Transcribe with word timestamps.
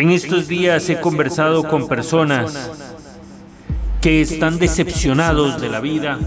En 0.00 0.08
estos 0.12 0.48
días 0.48 0.88
he 0.88 0.98
conversado 0.98 1.62
con 1.64 1.86
personas 1.86 2.70
que 4.00 4.22
están 4.22 4.58
decepcionados 4.58 5.60
de 5.60 5.68
la 5.68 5.80
vida, 5.80 6.18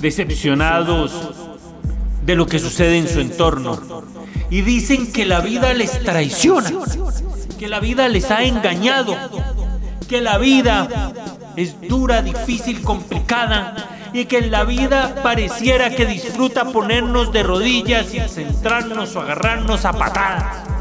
decepcionados 0.00 1.12
de 2.24 2.36
lo 2.36 2.46
que 2.46 2.58
sucede 2.58 2.96
en 2.96 3.06
su 3.06 3.20
entorno. 3.20 4.02
Y 4.48 4.62
dicen 4.62 5.12
que 5.12 5.26
la 5.26 5.40
vida 5.42 5.74
les 5.74 6.02
traiciona, 6.02 6.72
que 7.58 7.68
la 7.68 7.80
vida 7.80 8.08
les 8.08 8.30
ha 8.30 8.44
engañado, 8.44 9.14
que 10.08 10.22
la 10.22 10.38
vida 10.38 11.12
es 11.54 11.78
dura, 11.82 12.22
difícil, 12.22 12.80
complicada 12.80 14.08
y 14.14 14.24
que 14.24 14.38
en 14.38 14.50
la 14.50 14.64
vida 14.64 15.16
pareciera 15.22 15.90
que 15.90 16.06
disfruta 16.06 16.64
ponernos 16.72 17.30
de 17.30 17.42
rodillas 17.42 18.14
y 18.14 18.20
centrarnos 18.20 19.14
o 19.16 19.20
agarrarnos 19.20 19.84
a 19.84 19.92
patadas 19.92 20.71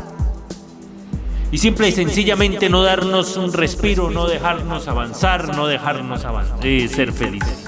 y 1.52 1.58
simple 1.58 1.90
y 1.90 1.92
sencillamente 1.92 2.70
no 2.70 2.82
darnos 2.82 3.36
un 3.36 3.52
respiro, 3.52 4.10
no 4.10 4.26
dejarnos 4.26 4.88
avanzar, 4.88 5.56
no 5.56 5.68
dejarnos 5.68 6.24
avanzar, 6.24 6.60
ser 6.62 7.12
felices. 7.12 7.66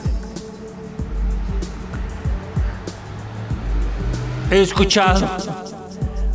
He 4.49 4.61
escuchado 4.61 5.27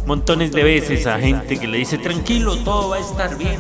montones 0.04 0.52
de 0.52 0.62
veces 0.62 1.06
a 1.06 1.18
gente 1.18 1.58
que 1.58 1.66
le 1.66 1.78
dice, 1.78 1.98
tranquilo, 1.98 2.56
todo 2.56 2.90
va 2.90 2.96
a 2.96 3.00
estar 3.00 3.38
bien. 3.38 3.58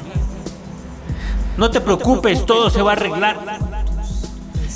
No 1.56 1.70
te 1.70 1.80
preocupes, 1.80 2.44
todo 2.44 2.68
se 2.68 2.82
va 2.82 2.92
a 2.92 2.94
arreglar. 2.94 3.38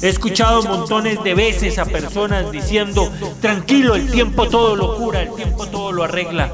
He 0.03 0.09
escuchado 0.09 0.63
montones 0.63 1.23
de 1.23 1.35
veces 1.35 1.79
a 1.79 1.85
personas 1.85 2.51
diciendo, 2.51 3.11
tranquilo, 3.41 3.95
el 3.95 4.11
tiempo 4.11 4.49
todo 4.49 4.75
lo 4.75 4.97
cura, 4.97 5.23
el 5.23 5.35
tiempo 5.35 5.67
todo 5.67 5.93
lo 5.93 6.03
arregla. 6.03 6.51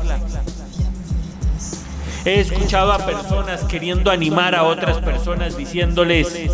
He 2.24 2.40
escuchado 2.40 2.92
a 2.92 2.98
personas 2.98 3.64
queriendo 3.64 4.10
animar 4.10 4.54
a 4.54 4.64
otras 4.64 4.98
personas 4.98 5.56
diciéndoles, 5.56 6.50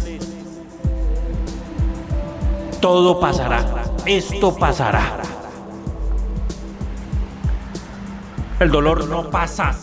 todo 2.80 3.18
pasará, 3.18 3.64
esto 4.04 4.54
pasará. 4.56 5.22
El 8.60 8.70
dolor 8.70 9.08
no 9.08 9.30
pasa. 9.30 9.74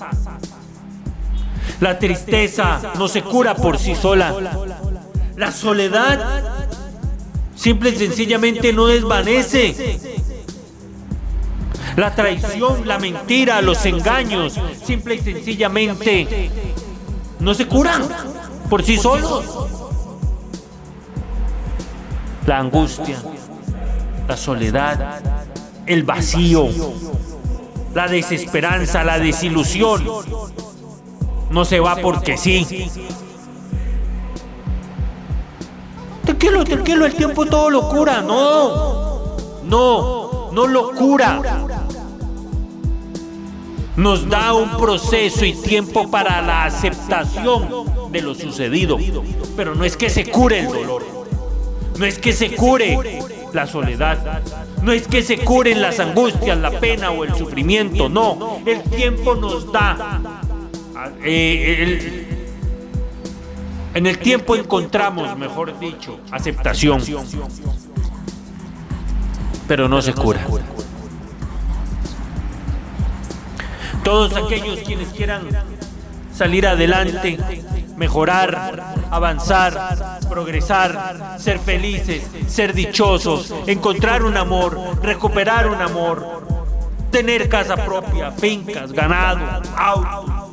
La 1.80 1.98
tristeza 1.98 2.80
no 2.98 3.08
se 3.08 3.24
cura 3.24 3.56
por 3.56 3.78
sí 3.78 3.96
sola. 3.96 4.34
La 5.36 5.52
soledad 5.52 6.44
simple 7.56 7.90
y 7.90 7.96
sencillamente 7.96 8.72
no 8.72 8.86
desvanece. 8.88 10.11
La 11.96 12.16
traición, 12.16 12.88
la 12.88 12.98
mentira, 13.00 13.62
los 13.62 13.86
engaños, 13.86 14.60
simple 14.86 15.16
y 15.16 15.20
sencillamente 15.20 16.50
no 17.40 17.54
se 17.54 17.68
curan 17.68 18.04
por 18.70 18.84
sí 18.84 18.98
solos. 18.98 19.46
La 22.46 22.60
angustia, 22.60 23.22
la 24.28 24.38
soledad, 24.38 25.22
el 25.86 26.04
vacío, 26.04 26.70
la 27.94 28.08
desesperanza, 28.08 29.04
la 29.04 29.20
desilusión, 29.20 30.04
no 31.50 31.66
se 31.66 31.80
va 31.80 31.98
porque 31.98 32.38
sí. 32.38 32.90
Tranquilo, 36.24 36.64
tranquilo, 36.64 37.06
el 37.06 37.16
tiempo 37.16 37.46
todo 37.46 37.70
lo 37.70 37.90
cura. 37.90 38.22
No, 38.22 39.36
no, 39.66 40.52
no 40.52 40.68
lo 40.68 40.92
cura 40.92 41.68
nos 44.02 44.28
da 44.28 44.54
un 44.54 44.78
proceso 44.78 45.46
y 45.46 45.54
tiempo 45.54 46.10
para 46.10 46.42
la 46.42 46.66
aceptación 46.66 47.70
de 48.12 48.22
lo 48.22 48.34
sucedido. 48.34 48.98
Pero 49.56 49.76
no 49.76 49.86
es 49.86 49.96
que 49.96 50.10
se 50.10 50.26
cure 50.26 50.62
el 50.62 50.68
dolor, 50.68 51.06
no 52.00 52.06
es 52.06 52.18
que 52.18 52.34
se 52.34 52.56
cure 52.56 52.98
la 53.54 53.68
soledad, 53.68 54.42
no 54.82 54.92
es 54.92 55.08
que 55.08 55.22
se 55.22 55.38
curen 55.38 55.82
las 55.82 56.00
angustias, 56.00 56.58
la 56.58 56.72
pena 56.80 57.12
o 57.12 57.24
el 57.24 57.36
sufrimiento, 57.36 58.10
no, 58.10 58.60
el 58.66 58.82
tiempo 58.82 59.36
nos 59.36 59.72
da. 59.72 60.20
Eh, 61.24 62.28
en 63.94 64.08
el 64.08 64.18
tiempo 64.18 64.56
encontramos, 64.56 65.38
mejor 65.38 65.78
dicho, 65.80 66.20
aceptación, 66.32 67.04
pero 69.68 69.88
no 69.88 70.02
se 70.02 70.14
cura. 70.14 70.48
Todos 74.04 74.36
aquellos 74.36 74.80
quienes 74.80 75.10
quieran 75.10 75.48
salir 76.34 76.66
adelante, 76.66 77.38
mejorar, 77.98 78.96
avanzar, 79.12 80.20
progresar, 80.28 81.38
ser 81.40 81.60
felices, 81.60 82.28
ser 82.48 82.74
dichosos, 82.74 83.54
encontrar 83.68 84.24
un 84.24 84.38
amor, 84.38 84.80
recuperar 85.04 85.68
un 85.68 85.82
amor, 85.82 86.42
tener 87.12 87.48
casa 87.48 87.76
propia, 87.76 88.32
fincas, 88.32 88.92
ganado, 88.92 89.62
autos, 89.78 90.52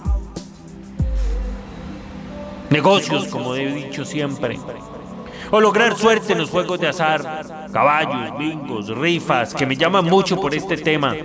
negocios, 2.69 3.29
como 3.29 3.55
he 3.55 3.67
dicho 3.73 4.05
siempre. 4.05 4.59
O 5.51 5.61
lograr 5.61 5.97
suerte 5.97 6.35
en 6.35 6.41
los 6.41 6.51
juegos 6.51 6.79
de 6.79 6.89
azar, 6.89 7.69
caballos, 7.73 8.39
bingos, 8.39 8.89
rifas, 8.89 9.55
que 9.55 9.65
me 9.65 9.75
llaman 9.75 10.05
mucho 10.05 10.39
por 10.39 10.55
este 10.55 10.77
tema 10.77 11.17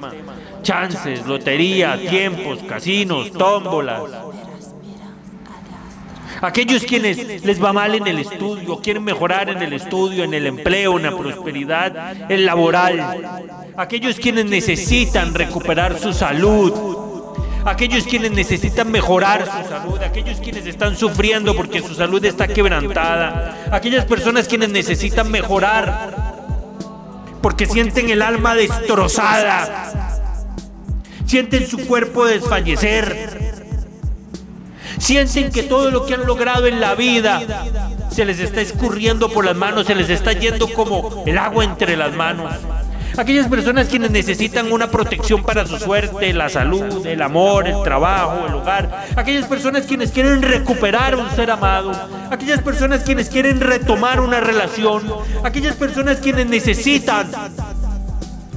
chances, 0.63 1.25
lotería, 1.27 1.99
tiempos, 2.09 2.59
casinos, 2.63 3.31
tómbolas. 3.31 4.01
Aquellos 6.41 6.83
quienes 6.83 7.45
les 7.45 7.63
va 7.63 7.71
mal 7.71 7.95
en 7.95 8.07
el 8.07 8.19
estudio, 8.19 8.79
quieren 8.81 9.03
mejorar 9.03 9.49
en 9.49 9.61
el 9.61 9.73
estudio, 9.73 10.23
en 10.23 10.33
el 10.33 10.47
empleo, 10.47 10.97
en 10.97 11.03
la 11.03 11.15
prosperidad, 11.15 12.29
en 12.29 12.45
laboral. 12.45 13.41
Aquellos 13.77 14.17
quienes 14.17 14.45
necesitan 14.45 15.33
recuperar 15.33 15.97
su 15.99 16.11
salud. 16.11 16.73
Aquellos 17.65 18.03
quienes 18.03 18.31
necesitan 18.31 18.91
mejorar 18.91 19.45
su 19.45 19.69
salud, 19.69 19.97
aquellos 20.01 20.37
quienes 20.41 20.65
están 20.65 20.97
sufriendo 20.97 21.55
porque 21.55 21.81
su 21.81 21.95
salud 21.95 22.23
está 22.25 22.45
quebrantada, 22.45 23.69
aquellas 23.71 24.03
personas 24.03 24.49
quienes 24.49 24.67
necesitan 24.67 25.31
mejorar 25.31 26.33
porque 27.41 27.65
sienten 27.65 28.09
el 28.09 28.21
alma 28.21 28.53
destrozada, 28.53 30.12
sienten 31.33 31.65
su 31.65 31.87
cuerpo 31.87 32.27
desfallecer, 32.27 33.63
sienten 34.99 35.51
que 35.51 35.63
todo 35.63 35.89
lo 35.89 36.05
que 36.05 36.13
han 36.13 36.27
logrado 36.27 36.67
en 36.67 36.79
la 36.79 36.93
vida 36.93 37.41
se 38.11 38.23
les 38.23 38.39
está 38.39 38.61
escurriendo 38.61 39.29
por 39.29 39.43
las 39.43 39.55
manos, 39.55 39.87
se 39.87 39.95
les 39.95 40.11
está 40.11 40.33
yendo 40.33 40.71
como 40.71 41.23
el 41.25 41.39
agua 41.39 41.63
entre 41.63 41.97
las 41.97 42.13
manos. 42.13 42.53
Aquellas 43.17 43.47
personas 43.47 43.87
quienes 43.87 44.11
necesitan 44.11 44.71
una 44.71 44.91
protección 44.91 45.41
para 45.41 45.65
su 45.65 45.79
suerte, 45.79 46.31
la 46.33 46.49
salud, 46.49 47.03
el 47.05 47.21
amor, 47.23 47.67
el 47.67 47.81
trabajo, 47.81 48.45
el 48.47 48.53
hogar. 48.53 49.07
Aquellas 49.15 49.47
personas 49.47 49.87
quienes 49.87 50.11
quieren 50.11 50.39
recuperar 50.41 51.15
un 51.15 51.31
ser 51.31 51.49
amado. 51.49 51.91
Aquellas 52.29 52.61
personas 52.61 53.01
quienes 53.01 53.29
quieren 53.29 53.59
retomar 53.59 54.19
una 54.19 54.39
relación. 54.39 55.11
Aquellas 55.43 55.75
personas 55.75 56.17
quienes 56.17 56.45
necesitan 56.45 57.31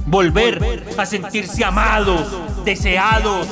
volver 0.07 0.85
a 0.97 1.05
sentirse 1.05 1.63
amados, 1.63 2.25
deseados. 2.63 3.47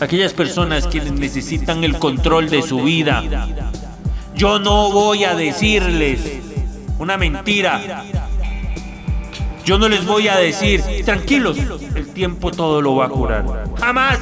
Aquellas 0.00 0.32
personas 0.32 0.86
quienes 0.86 1.12
necesitan 1.12 1.84
el 1.84 1.98
control 1.98 2.50
de 2.50 2.62
su 2.62 2.82
vida. 2.82 3.22
Yo 4.34 4.58
no 4.58 4.90
voy 4.90 5.24
a 5.24 5.34
decirles 5.34 6.20
una 6.98 7.16
mentira. 7.16 8.04
Yo 9.64 9.78
no 9.78 9.88
les 9.88 10.04
voy 10.04 10.26
a 10.26 10.36
decir, 10.36 10.82
tranquilos, 11.04 11.58
el 11.94 12.08
tiempo 12.08 12.50
todo 12.50 12.82
lo 12.82 12.96
va 12.96 13.06
a 13.06 13.08
curar. 13.08 13.44
Jamás. 13.78 14.18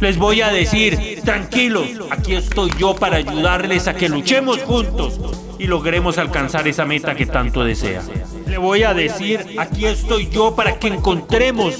Les 0.00 0.16
voy 0.16 0.40
a 0.40 0.48
decir, 0.48 1.20
tranquilos, 1.22 1.86
aquí 2.10 2.34
estoy 2.34 2.70
yo 2.78 2.96
para 2.96 3.18
ayudarles 3.18 3.86
a 3.86 3.92
que 3.92 4.08
luchemos 4.08 4.62
juntos 4.62 5.20
y 5.60 5.66
logremos 5.66 6.16
alcanzar 6.16 6.66
esa 6.66 6.86
meta 6.86 7.14
que 7.14 7.26
tanto 7.26 7.62
desea. 7.62 8.00
Le 8.46 8.56
voy 8.56 8.82
a 8.82 8.94
decir, 8.94 9.56
aquí 9.58 9.84
estoy 9.84 10.30
yo 10.30 10.56
para 10.56 10.78
que 10.78 10.88
encontremos 10.88 11.74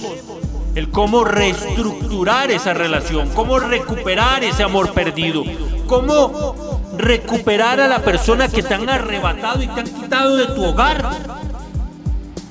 el 0.74 0.90
cómo 0.90 1.24
reestructurar 1.24 2.50
esa 2.50 2.74
relación, 2.74 3.30
cómo 3.30 3.58
recuperar 3.58 4.44
ese 4.44 4.64
amor 4.64 4.92
perdido, 4.92 5.44
cómo 5.86 6.82
recuperar 6.98 7.80
a 7.80 7.88
la 7.88 8.00
persona 8.00 8.48
que 8.48 8.62
te 8.62 8.74
han 8.74 8.90
arrebatado 8.90 9.62
y 9.62 9.68
te 9.68 9.80
han 9.80 9.88
quitado 9.88 10.36
de 10.36 10.46
tu 10.48 10.62
hogar, 10.62 11.02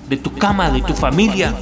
de 0.09 0.17
tu 0.17 0.33
cama, 0.33 0.71
de 0.71 0.81
tu 0.81 0.95
familia 0.95 1.53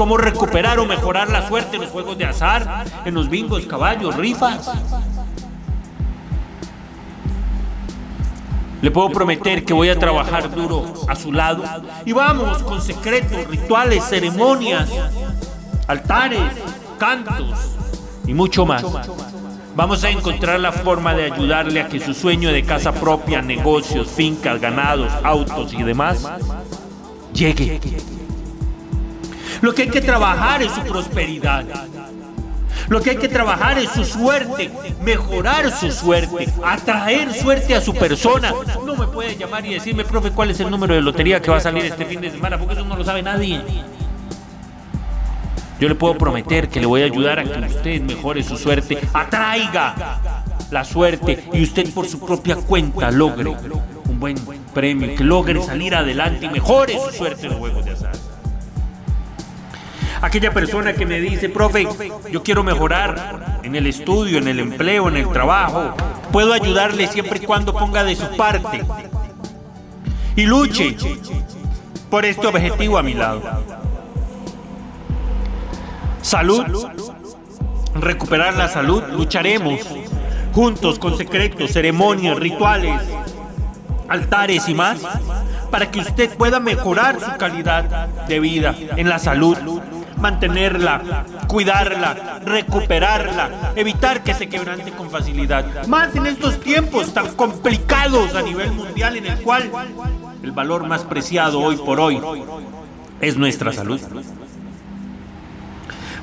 cómo 0.00 0.16
recuperar 0.16 0.78
o 0.78 0.86
mejorar 0.86 1.28
la 1.28 1.46
suerte 1.46 1.76
en 1.76 1.82
los 1.82 1.90
juegos 1.90 2.16
de 2.16 2.24
azar, 2.24 2.86
en 3.04 3.12
los 3.12 3.28
bingos, 3.28 3.66
caballos, 3.66 4.16
rifas. 4.16 4.70
Le 8.82 8.90
puedo 8.90 9.10
prometer 9.10 9.64
que 9.64 9.74
voy 9.74 9.88
a 9.90 9.98
trabajar 9.98 10.54
duro 10.54 10.92
a 11.08 11.14
su 11.14 11.32
lado. 11.32 11.64
Y 12.04 12.12
vamos 12.12 12.62
con 12.62 12.80
secretos, 12.80 13.46
rituales, 13.46 14.04
ceremonias, 14.04 14.88
altares, 15.86 16.40
cantos 16.98 17.76
y 18.26 18.34
mucho 18.34 18.64
más. 18.64 18.84
Vamos 19.76 20.02
a 20.04 20.10
encontrar 20.10 20.60
la 20.60 20.72
forma 20.72 21.14
de 21.14 21.30
ayudarle 21.32 21.80
a 21.80 21.88
que 21.88 22.00
su 22.00 22.14
sueño 22.14 22.52
de 22.52 22.64
casa 22.64 22.92
propia, 22.92 23.40
negocios, 23.42 24.08
fincas, 24.08 24.60
ganados, 24.60 25.12
autos 25.22 25.72
y 25.72 25.82
demás 25.82 26.26
llegue 27.32 27.80
lo 29.60 29.74
que 29.74 29.82
hay 29.82 29.88
que 29.88 30.00
trabajar 30.00 30.62
es 30.62 30.72
su 30.72 30.80
prosperidad. 30.82 31.64
Lo 32.88 33.00
que 33.00 33.10
hay 33.10 33.16
que 33.16 33.28
trabajar 33.28 33.78
es 33.78 33.90
su 33.90 34.04
suerte, 34.04 34.70
mejorar 35.02 35.70
su 35.70 35.90
suerte, 35.90 36.48
atraer 36.64 37.32
suerte 37.32 37.74
a 37.74 37.80
su 37.80 37.94
persona. 37.94 38.52
No 38.84 38.96
me 38.96 39.06
puede 39.06 39.36
llamar 39.36 39.64
y 39.66 39.74
decirme, 39.74 40.04
profe, 40.04 40.30
cuál 40.30 40.50
es 40.50 40.60
el 40.60 40.70
número 40.70 40.94
de 40.94 41.02
lotería 41.02 41.40
que 41.40 41.50
va 41.50 41.58
a 41.58 41.60
salir 41.60 41.84
este 41.84 42.04
fin 42.04 42.20
de 42.20 42.30
semana, 42.30 42.58
porque 42.58 42.74
eso 42.74 42.84
no 42.84 42.96
lo 42.96 43.04
sabe 43.04 43.22
nadie. 43.22 43.62
Yo 45.80 45.88
le 45.88 45.94
puedo 45.94 46.18
prometer 46.18 46.68
que 46.68 46.78
le 46.78 46.86
voy 46.86 47.02
a 47.02 47.06
ayudar 47.06 47.38
a 47.38 47.44
que 47.44 47.58
usted 47.58 48.02
mejore 48.02 48.42
su 48.42 48.58
suerte, 48.58 48.98
atraiga 49.14 50.20
la 50.70 50.84
suerte 50.84 51.48
y 51.52 51.62
usted 51.62 51.92
por 51.94 52.06
su 52.06 52.20
propia 52.20 52.56
cuenta 52.56 53.10
logre 53.10 53.48
un 53.48 54.20
buen 54.20 54.36
premio, 54.74 55.16
que 55.16 55.24
logre 55.24 55.62
salir 55.62 55.94
adelante 55.94 56.46
y 56.46 56.48
mejore 56.50 56.98
su 56.98 57.16
suerte 57.16 57.46
en 57.46 57.52
los 57.52 57.60
juegos 57.60 57.84
de 57.84 57.92
azar. 57.92 58.09
Aquella 60.22 60.52
persona 60.52 60.92
que 60.92 61.06
me 61.06 61.20
dice, 61.20 61.48
profe, 61.48 61.88
yo 62.30 62.42
quiero 62.42 62.62
mejorar 62.62 63.60
en 63.62 63.74
el 63.74 63.86
estudio, 63.86 64.38
en 64.38 64.48
el 64.48 64.60
empleo, 64.60 65.08
en 65.08 65.16
el 65.16 65.30
trabajo. 65.30 65.94
Puedo 66.30 66.52
ayudarle 66.52 67.06
siempre 67.06 67.38
y 67.42 67.46
cuando 67.46 67.72
ponga 67.72 68.04
de 68.04 68.16
su 68.16 68.36
parte. 68.36 68.82
Y 70.36 70.42
luche 70.42 70.96
por 72.10 72.24
este 72.24 72.46
objetivo 72.46 72.98
a 72.98 73.02
mi 73.02 73.14
lado. 73.14 73.42
Salud, 76.20 76.64
recuperar 77.94 78.54
la 78.56 78.68
salud, 78.68 79.02
lucharemos 79.12 79.80
juntos 80.52 80.98
con 80.98 81.16
secretos, 81.16 81.72
ceremonias, 81.72 82.38
rituales, 82.38 83.00
altares 84.08 84.68
y 84.68 84.74
más 84.74 85.00
para 85.70 85.90
que 85.90 86.00
usted 86.00 86.36
pueda 86.36 86.60
mejorar 86.60 87.18
su 87.20 87.38
calidad 87.38 88.08
de 88.26 88.40
vida 88.40 88.74
en 88.96 89.08
la 89.08 89.18
salud, 89.18 89.56
mantenerla, 90.20 91.24
cuidarla, 91.48 92.40
recuperarla, 92.44 93.72
evitar 93.76 94.22
que 94.22 94.34
se 94.34 94.48
quebrante 94.48 94.92
con 94.92 95.10
facilidad. 95.10 95.86
Más 95.86 96.14
en 96.14 96.26
estos 96.26 96.60
tiempos 96.60 97.12
tan 97.12 97.34
complicados 97.34 98.34
a 98.34 98.42
nivel 98.42 98.70
mundial 98.72 99.16
en 99.16 99.26
el 99.26 99.40
cual 99.42 99.70
el 100.42 100.52
valor 100.52 100.86
más 100.86 101.02
preciado 101.02 101.60
hoy 101.60 101.76
por 101.76 102.00
hoy 102.00 102.20
es 103.20 103.36
nuestra 103.36 103.72
salud 103.72 104.00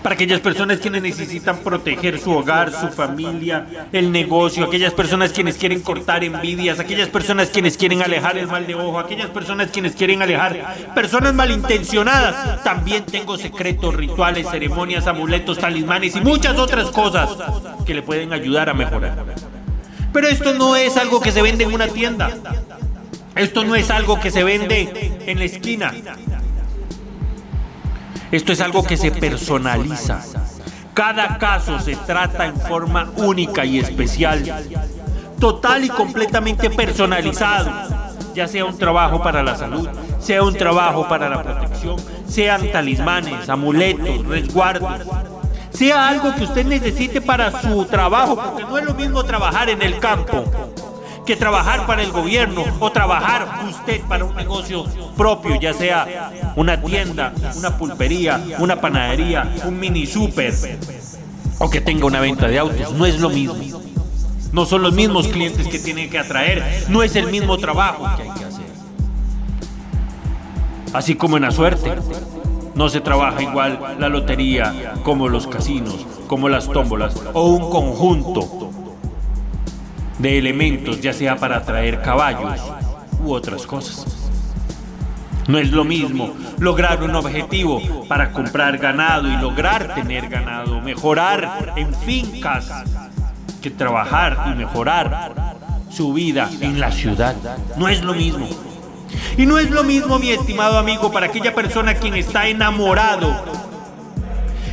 para 0.07 0.15
aquellas 0.15 0.39
personas 0.39 0.79
quienes 0.79 1.01
necesitan 1.01 1.57
proteger 1.57 2.17
su 2.17 2.31
hogar, 2.31 2.71
su 2.71 2.87
familia, 2.87 3.89
el 3.91 4.09
negocio, 4.09 4.63
aquellas 4.63 4.93
personas 4.93 5.33
quienes 5.33 5.57
quieren 5.57 5.81
cortar 5.81 6.23
envidias, 6.23 6.79
aquellas 6.79 7.09
personas 7.09 7.49
quienes 7.49 7.75
quieren 7.75 8.01
alejar 8.01 8.37
el 8.37 8.47
mal 8.47 8.65
de 8.65 8.73
ojo, 8.73 8.99
aquellas 8.99 9.29
personas 9.31 9.69
quienes 9.69 9.97
quieren 9.97 10.21
alejar 10.21 10.93
personas 10.95 11.33
malintencionadas. 11.33 12.63
También 12.63 13.03
tengo 13.03 13.37
secretos, 13.37 13.95
rituales, 13.95 14.49
ceremonias, 14.49 15.07
amuletos, 15.07 15.57
talismanes 15.57 16.15
y 16.15 16.21
muchas 16.21 16.57
otras 16.57 16.89
cosas 16.89 17.29
que 17.85 17.93
le 17.93 18.01
pueden 18.01 18.31
ayudar 18.31 18.69
a 18.69 18.73
mejorar. 18.73 19.25
Pero 20.13 20.25
esto 20.29 20.53
no 20.53 20.77
es 20.77 20.95
algo 20.95 21.19
que 21.19 21.33
se 21.33 21.41
vende 21.41 21.65
en 21.65 21.73
una 21.73 21.89
tienda. 21.89 22.31
Esto 23.35 23.65
no 23.65 23.75
es 23.75 23.91
algo 23.91 24.21
que 24.21 24.31
se 24.31 24.45
vende 24.45 25.17
en 25.25 25.37
la 25.37 25.43
esquina. 25.43 25.93
Esto 28.31 28.51
es 28.51 28.61
algo 28.61 28.83
que 28.83 28.97
se 28.97 29.11
personaliza. 29.11 30.21
Cada 30.93 31.37
caso 31.37 31.79
se 31.79 31.95
trata 31.95 32.45
en 32.45 32.59
forma 32.59 33.09
única 33.17 33.63
y 33.63 33.79
especial, 33.79 34.43
total 35.39 35.85
y 35.85 35.89
completamente 35.89 36.69
personalizado, 36.69 37.71
ya 38.33 38.47
sea 38.47 38.65
un 38.65 38.77
trabajo 38.77 39.21
para 39.21 39.43
la 39.43 39.55
salud, 39.55 39.87
sea 40.19 40.43
un 40.43 40.55
trabajo 40.55 41.07
para 41.07 41.29
la 41.29 41.43
protección, 41.43 41.97
sean 42.27 42.71
talismanes, 42.71 43.47
amuletos, 43.47 44.25
resguardos, 44.25 44.91
sea 45.69 46.09
algo 46.09 46.33
que 46.35 46.45
usted 46.45 46.65
necesite 46.65 47.21
para 47.21 47.61
su 47.61 47.85
trabajo, 47.85 48.35
porque 48.35 48.63
no 48.63 48.77
es 48.77 48.85
lo 48.85 48.95
mismo 48.95 49.23
trabajar 49.23 49.69
en 49.69 49.83
el 49.83 49.99
campo 49.99 50.43
que 51.27 51.35
trabajar 51.35 51.85
para 51.85 52.01
el 52.01 52.11
gobierno 52.11 52.63
o 52.79 52.89
trabajar 52.89 53.65
usted 53.69 54.01
para 54.03 54.23
un 54.23 54.33
negocio 54.33 54.85
propio, 55.17 55.59
ya 55.59 55.73
sea 55.73 56.31
una 56.55 56.81
tienda, 56.81 57.33
una 57.57 57.77
pulpería, 57.77 58.41
una 58.59 58.79
panadería, 58.79 59.51
un 59.65 59.77
mini 59.77 60.07
super 60.07 60.53
o 61.59 61.69
que 61.69 61.81
tenga 61.81 62.05
una 62.05 62.21
venta 62.21 62.47
de 62.47 62.59
autos. 62.59 62.93
No 62.93 63.05
es 63.05 63.19
lo 63.19 63.29
mismo. 63.29 63.81
No 64.53 64.65
son 64.65 64.81
los 64.81 64.93
mismos 64.93 65.27
clientes 65.27 65.67
que 65.67 65.79
tiene 65.79 66.09
que 66.09 66.17
atraer. 66.17 66.85
No 66.87 67.03
es 67.03 67.17
el 67.17 67.27
mismo 67.27 67.57
trabajo 67.57 68.07
que 68.15 68.23
hay 68.23 68.29
que 68.29 68.45
hacer. 68.45 68.65
Así 70.93 71.15
como 71.15 71.35
en 71.35 71.43
la 71.43 71.51
suerte. 71.51 71.91
No 72.73 72.87
se 72.87 73.01
trabaja 73.01 73.41
igual 73.41 73.97
la 73.99 74.07
lotería 74.07 74.93
como 75.03 75.27
los 75.27 75.47
casinos, 75.47 76.05
como 76.27 76.47
las 76.47 76.69
tómbolas 76.69 77.15
o 77.33 77.47
un 77.47 77.71
conjunto 77.71 78.66
de 80.19 80.37
elementos, 80.37 81.01
ya 81.01 81.13
sea 81.13 81.35
para 81.35 81.57
atraer 81.57 82.01
caballos 82.01 82.61
u 83.23 83.33
otras 83.33 83.65
cosas. 83.65 84.29
No 85.47 85.57
es 85.59 85.71
lo 85.71 85.85
mismo 85.85 86.35
lograr 86.59 87.01
un 87.01 87.15
objetivo 87.15 87.81
para 88.07 88.31
comprar 88.31 88.77
ganado 88.77 89.29
y 89.29 89.37
lograr 89.37 89.95
tener 89.95 90.27
ganado, 90.27 90.81
mejorar 90.81 91.73
en 91.77 91.93
fincas, 91.93 92.69
que 93.61 93.71
trabajar 93.71 94.51
y 94.51 94.57
mejorar 94.57 95.55
su 95.89 96.13
vida 96.13 96.49
en 96.59 96.79
la 96.79 96.91
ciudad. 96.91 97.35
No 97.77 97.87
es 97.87 98.03
lo 98.03 98.13
mismo. 98.13 98.47
Y 99.37 99.45
no 99.45 99.57
es 99.57 99.69
lo 99.69 99.83
mismo, 99.83 100.19
mi 100.19 100.31
estimado 100.31 100.77
amigo, 100.77 101.11
para 101.11 101.27
aquella 101.27 101.55
persona 101.55 101.93
quien 101.93 102.15
está 102.15 102.47
enamorado 102.47 103.33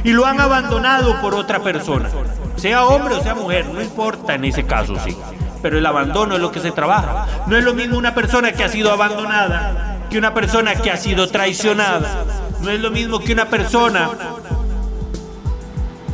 y 0.03 0.13
lo 0.13 0.27
han 0.27 0.41
abandonado 0.41 1.21
por 1.21 1.35
otra 1.35 1.63
persona. 1.63 2.11
Sea 2.57 2.85
hombre 2.85 3.15
o 3.15 3.23
sea 3.23 3.35
mujer, 3.35 3.67
no 3.67 3.83
importa 3.83 4.35
en 4.35 4.45
ese 4.45 4.65
caso, 4.65 4.97
sí. 5.05 5.17
Pero 5.63 5.79
el 5.79 5.87
abandono 5.87 6.35
es 6.35 6.41
lo 6.41 6.53
que 6.53 6.61
se 6.61 6.73
trabaja. 6.73 7.27
No 7.47 7.57
es 7.57 7.65
lo 7.65 7.75
mismo 7.75 7.97
una 7.99 8.15
persona 8.15 8.53
que 8.53 8.65
ha 8.65 8.69
sido 8.69 8.93
abandonada 8.93 9.95
que 10.11 10.19
una 10.19 10.33
persona 10.33 10.77
que 10.77 10.91
ha 10.91 10.97
sido 10.97 11.29
traicionada. 11.29 12.25
No 12.61 12.71
es 12.71 12.81
lo 12.81 12.91
mismo 12.91 13.19
que 13.19 13.33
una 13.33 13.47
persona 13.47 14.11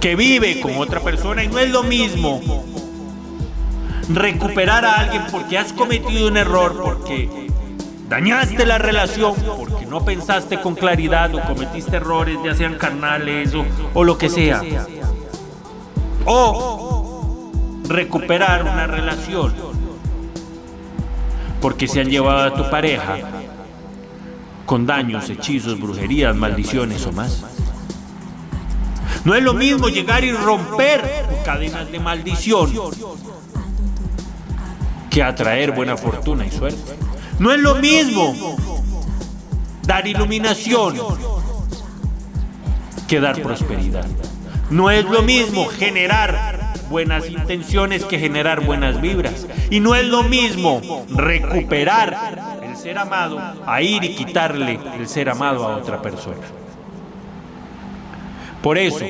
que 0.01 0.17
vive 0.17 0.61
con 0.61 0.79
otra 0.79 1.01
persona 1.01 1.45
y 1.45 1.49
no 1.49 1.59
es 1.59 1.71
lo 1.71 1.83
mismo 1.83 2.41
recuperar 4.09 4.85
a 4.85 5.01
alguien 5.01 5.23
porque 5.31 5.59
has 5.59 5.73
cometido 5.73 6.29
un 6.29 6.37
error, 6.39 6.81
porque 6.83 7.51
dañaste 8.09 8.65
la 8.65 8.79
relación, 8.79 9.35
porque 9.35 9.85
no 9.87 10.05
pensaste 10.05 10.61
con 10.61 10.75
claridad 10.75 11.35
o 11.35 11.43
cometiste 11.43 11.97
errores, 11.97 12.39
ya 12.43 12.55
sean 12.55 12.77
carnales 12.77 13.55
o, 13.55 13.65
o 13.93 14.03
lo 14.03 14.17
que 14.17 14.31
sea. 14.31 14.63
O 16.27 17.53
recuperar 17.89 18.63
una 18.63 18.87
relación 18.87 19.53
porque 21.61 21.87
se 21.87 22.01
han 22.01 22.09
llevado 22.09 22.43
a 22.43 22.55
tu 22.55 22.71
pareja 22.71 23.19
con 24.65 24.87
daños, 24.87 25.29
hechizos, 25.29 25.79
brujerías, 25.81 26.35
maldiciones 26.35 27.05
o 27.07 27.13
más. 27.13 27.45
No 29.25 29.35
es 29.35 29.43
lo 29.43 29.53
mismo 29.53 29.89
llegar 29.89 30.25
y 30.25 30.33
romper 30.33 31.27
cadenas 31.45 31.91
de 31.91 31.99
maldición 31.99 32.73
que 35.11 35.23
atraer 35.23 35.73
buena 35.73 35.97
fortuna 35.97 36.47
y 36.47 36.51
suerte. 36.51 36.97
No 37.39 37.53
es 37.53 37.61
lo 37.61 37.75
mismo 37.75 38.57
dar 39.83 40.07
iluminación 40.07 40.97
que 43.09 43.21
dar 43.21 43.43
prosperidad. 43.43 44.07
No 44.71 44.89
es 44.91 45.05
lo 45.05 45.23
mismo 45.23 45.67
generar 45.67 46.75
buenas 46.89 47.29
intenciones 47.29 48.05
que 48.05 48.19
generar 48.19 48.65
buenas 48.65 49.01
vibras. 49.01 49.47
Y 49.71 49.81
no 49.81 49.95
es 49.95 50.07
lo 50.07 50.23
mismo 50.23 50.81
recuperar 51.09 52.61
el 52.63 52.77
ser 52.77 52.99
amado 52.99 53.41
a 53.67 53.83
ir 53.83 54.05
y 54.05 54.15
quitarle 54.15 54.79
el 54.99 55.09
ser 55.09 55.29
amado 55.29 55.67
a 55.67 55.77
otra 55.77 56.01
persona. 56.01 56.47
Por 58.63 58.79
eso, 58.79 59.07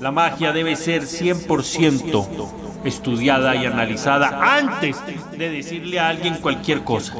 la 0.00 0.10
magia 0.10 0.52
debe 0.52 0.76
ser 0.76 1.02
100% 1.02 2.48
estudiada 2.84 3.56
y 3.56 3.64
analizada 3.64 4.56
antes 4.56 4.96
de 5.36 5.50
decirle 5.50 5.98
a 5.98 6.08
alguien 6.08 6.34
cualquier 6.34 6.84
cosa. 6.84 7.14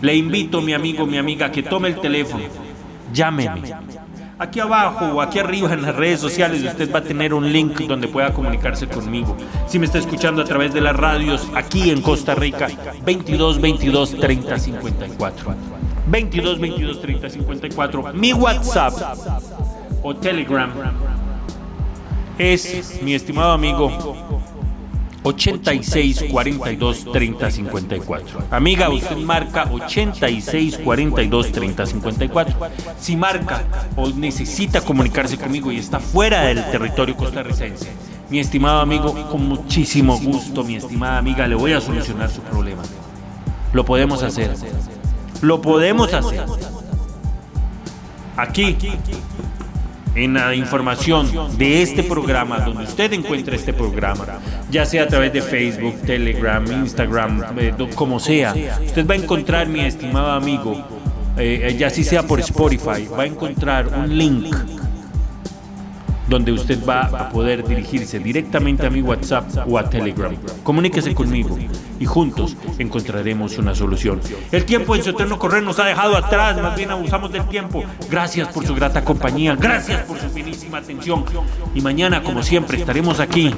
Le 0.00 0.14
invito, 0.14 0.60
mi 0.60 0.72
amigo, 0.72 1.06
mi 1.06 1.18
amiga, 1.18 1.50
que 1.50 1.62
tome 1.62 1.88
el 1.88 2.00
teléfono, 2.00 2.44
llámeme. 3.12 3.74
Aquí 4.42 4.58
abajo 4.58 5.04
o 5.04 5.20
aquí 5.20 5.38
arriba 5.38 5.72
en 5.72 5.82
las 5.82 5.94
redes 5.94 6.18
sociales 6.18 6.64
usted 6.64 6.92
va 6.92 6.98
a 6.98 7.02
tener 7.02 7.32
un 7.32 7.52
link 7.52 7.78
donde 7.82 8.08
pueda 8.08 8.34
comunicarse 8.34 8.88
conmigo. 8.88 9.36
Si 9.68 9.78
me 9.78 9.86
está 9.86 9.98
escuchando 9.98 10.42
a 10.42 10.44
través 10.44 10.74
de 10.74 10.80
las 10.80 10.96
radios 10.96 11.46
aquí 11.54 11.90
en 11.90 12.02
Costa 12.02 12.34
Rica, 12.34 12.66
22 13.04 13.60
22 13.60 14.18
30 14.18 14.58
54. 14.58 15.54
22 16.08 16.58
22 16.58 17.00
30 17.00 17.30
54. 17.30 18.12
Mi 18.14 18.32
WhatsApp 18.32 18.92
o 20.02 20.16
Telegram 20.16 20.72
es, 22.36 23.00
mi 23.00 23.14
estimado 23.14 23.52
amigo, 23.52 23.92
86 25.22 26.24
42 26.30 27.12
30 27.12 27.50
54. 27.50 28.44
Amiga, 28.50 28.90
usted 28.90 29.16
marca 29.16 29.68
86 29.70 30.78
42 30.78 31.52
30 31.52 31.86
54. 31.86 32.56
Si 32.98 33.16
marca 33.16 33.64
o 33.96 34.08
necesita 34.08 34.80
comunicarse 34.80 35.36
conmigo 35.38 35.70
y 35.70 35.78
está 35.78 36.00
fuera 36.00 36.42
del 36.42 36.64
territorio 36.70 37.16
costarricense, 37.16 37.90
mi 38.30 38.38
estimado 38.38 38.80
amigo, 38.80 39.14
con 39.30 39.46
muchísimo 39.46 40.18
gusto, 40.18 40.64
mi 40.64 40.76
estimada 40.76 41.18
amiga, 41.18 41.46
le 41.46 41.54
voy 41.54 41.72
a 41.72 41.80
solucionar 41.80 42.30
su 42.30 42.40
problema. 42.40 42.82
Lo 43.72 43.84
podemos 43.84 44.22
hacer. 44.22 44.54
Lo 45.40 45.60
podemos 45.60 46.12
hacer. 46.12 46.44
Aquí 48.36 48.76
en 50.14 50.34
la 50.34 50.54
información 50.54 51.56
de 51.56 51.82
este 51.82 52.02
programa, 52.02 52.60
donde 52.60 52.84
usted 52.84 53.12
encuentra 53.12 53.56
este 53.56 53.72
programa, 53.72 54.26
ya 54.70 54.84
sea 54.84 55.04
a 55.04 55.06
través 55.06 55.32
de 55.32 55.42
Facebook, 55.42 56.02
Telegram, 56.02 56.64
Instagram, 56.70 57.44
eh, 57.58 57.74
como 57.94 58.20
sea, 58.20 58.54
usted 58.84 59.06
va 59.06 59.14
a 59.14 59.18
encontrar, 59.18 59.68
mi 59.68 59.80
estimado 59.80 60.30
amigo, 60.32 60.74
eh, 61.38 61.68
eh, 61.68 61.76
ya 61.78 61.88
si 61.88 62.04
sea 62.04 62.22
por 62.22 62.40
Spotify, 62.40 63.08
va 63.18 63.22
a 63.22 63.26
encontrar 63.26 63.88
un 63.88 64.16
link 64.16 64.54
donde 66.32 66.50
usted 66.50 66.78
va 66.88 67.02
a 67.02 67.28
poder 67.28 67.62
dirigirse 67.62 68.18
directamente 68.18 68.86
a 68.86 68.90
mi 68.90 69.02
WhatsApp 69.02 69.50
o 69.68 69.78
a 69.78 69.90
Telegram. 69.90 70.34
Comuníquese 70.62 71.14
conmigo 71.14 71.58
y 72.00 72.06
juntos 72.06 72.56
encontraremos 72.78 73.58
una 73.58 73.74
solución. 73.74 74.18
El 74.50 74.64
tiempo 74.64 74.96
en 74.96 75.04
su 75.04 75.10
eterno 75.10 75.38
correr 75.38 75.62
nos 75.62 75.78
ha 75.78 75.84
dejado 75.84 76.16
atrás, 76.16 76.58
más 76.62 76.74
bien 76.74 76.90
abusamos 76.90 77.30
del 77.32 77.46
tiempo. 77.48 77.84
Gracias 78.10 78.48
por 78.48 78.66
su 78.66 78.74
grata 78.74 79.04
compañía, 79.04 79.56
gracias 79.56 80.00
por 80.04 80.18
su 80.18 80.30
finísima 80.30 80.78
atención. 80.78 81.26
Y 81.74 81.82
mañana, 81.82 82.22
como 82.22 82.42
siempre, 82.42 82.78
estaremos 82.78 83.20
aquí, 83.20 83.54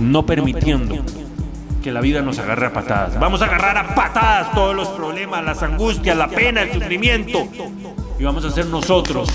no 0.00 0.26
permitiendo 0.26 0.96
que 1.84 1.92
la 1.92 2.00
vida 2.00 2.20
nos 2.20 2.36
agarre 2.40 2.66
a 2.66 2.72
patadas. 2.72 3.20
Vamos 3.20 3.42
a 3.42 3.44
agarrar 3.44 3.78
a 3.78 3.94
patadas 3.94 4.52
todos 4.52 4.74
los 4.74 4.88
problemas, 4.88 5.44
las 5.44 5.62
angustias, 5.62 6.16
la 6.16 6.26
pena, 6.26 6.62
el 6.62 6.72
sufrimiento. 6.72 7.46
Y 8.18 8.24
vamos 8.24 8.44
a 8.44 8.50
ser 8.50 8.66
nosotros 8.66 9.28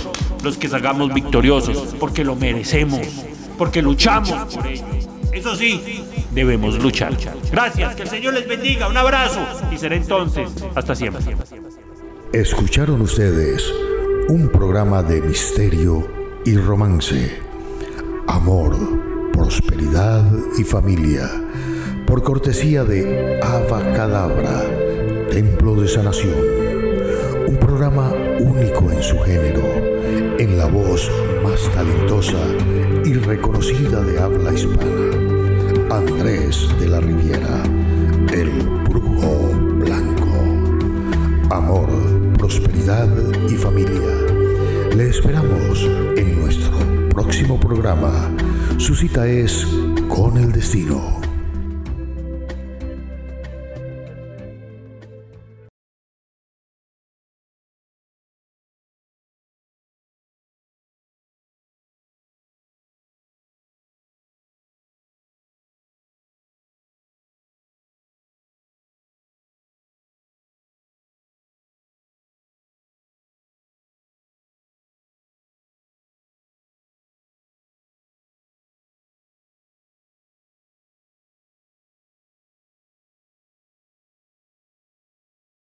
los 0.43 0.57
que 0.57 0.67
salgamos 0.67 1.13
victoriosos, 1.13 1.95
porque 1.99 2.23
lo 2.23 2.35
merecemos, 2.35 3.01
porque 3.57 3.81
luchamos 3.81 4.53
por 4.53 4.67
ello. 4.67 4.83
Eso 5.31 5.55
sí, 5.55 6.03
debemos 6.31 6.77
luchar. 6.81 7.17
Gracias, 7.51 7.95
que 7.95 8.03
el 8.03 8.09
Señor 8.09 8.33
les 8.33 8.47
bendiga, 8.47 8.87
un 8.87 8.97
abrazo 8.97 9.39
y 9.71 9.77
será 9.77 9.95
entonces 9.95 10.49
hasta 10.75 10.95
siempre. 10.95 11.23
Escucharon 12.31 13.01
ustedes 13.01 13.73
un 14.29 14.49
programa 14.49 15.01
de 15.01 15.21
misterio 15.21 16.07
y 16.45 16.55
romance, 16.55 17.39
amor, 18.27 18.75
prosperidad 19.31 20.29
y 20.57 20.63
familia, 20.63 21.29
por 22.05 22.21
cortesía 22.21 22.83
de 22.83 23.39
Ava 23.41 23.93
Cadabra, 23.93 24.63
Templo 25.31 25.75
de 25.75 25.87
Sanación, 25.87 26.35
un 27.47 27.57
programa 27.57 28.11
único 28.39 28.91
en 28.91 29.01
su 29.01 29.19
género 29.19 29.92
en 30.43 30.57
la 30.57 30.65
voz 30.65 31.09
más 31.41 31.61
talentosa 31.73 32.37
y 33.05 33.13
reconocida 33.13 34.01
de 34.01 34.19
habla 34.19 34.53
hispana, 34.53 35.95
Andrés 35.95 36.67
de 36.81 36.87
la 36.89 36.99
Riviera, 36.99 37.63
el 38.33 38.49
brujo 38.89 39.51
blanco. 39.79 40.27
Amor, 41.49 41.89
prosperidad 42.37 43.07
y 43.49 43.55
familia. 43.55 44.15
Le 44.93 45.09
esperamos 45.09 45.89
en 46.17 46.41
nuestro 46.41 46.77
próximo 47.09 47.57
programa. 47.57 48.29
Su 48.77 48.95
cita 48.95 49.25
es 49.25 49.65
con 50.09 50.37
el 50.37 50.51
destino. 50.51 51.22